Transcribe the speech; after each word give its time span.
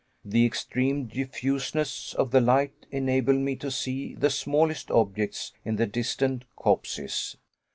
The 0.25 0.47
extreme 0.47 1.05
diffuseness 1.05 2.15
of 2.15 2.31
the 2.31 2.41
light 2.41 2.87
enabled 2.89 3.37
me 3.37 3.55
to 3.57 3.69
see 3.69 4.15
the 4.15 4.31
smallest 4.31 4.89
objects 4.89 5.53
in 5.63 5.75
the 5.75 5.85
distant 5.85 6.45
copses. 6.55 7.37